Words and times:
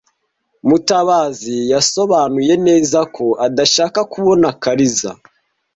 Mutabazi 0.67 1.55
yasobanuye 1.73 2.53
neza 2.67 2.99
ko 3.15 3.25
adashaka 3.45 3.99
kubona 4.11 4.47
Kariza. 4.63 5.11